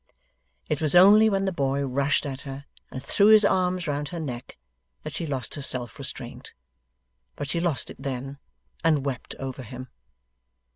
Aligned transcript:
It 0.67 0.81
was 0.81 0.95
only 0.95 1.29
when 1.29 1.45
the 1.45 1.51
boy 1.51 1.83
rushed 1.85 2.25
at 2.25 2.41
her, 2.41 2.65
and 2.91 3.03
threw 3.03 3.27
his 3.27 3.45
arms 3.45 3.85
round 3.87 4.07
her 4.09 4.19
neck, 4.19 4.57
that 5.03 5.13
she 5.13 5.27
lost 5.27 5.53
her 5.53 5.61
self 5.61 5.99
restraint. 5.99 6.53
But 7.35 7.47
she 7.47 7.59
lost 7.59 7.91
it 7.91 8.01
then, 8.01 8.39
and 8.83 9.05
wept 9.05 9.35
over 9.37 9.61
him. 9.61 9.89